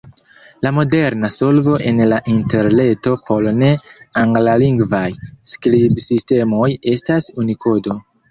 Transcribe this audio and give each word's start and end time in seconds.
La 0.67 0.69
moderna 0.75 1.29
solvo 1.31 1.73
en 1.89 1.99
la 2.11 2.17
Interreto 2.35 3.13
por 3.27 3.45
ne-anglalingvaj 3.59 5.05
skribsistemoj 5.53 6.71
estas 6.97 7.29
Unikodo. 7.45 7.99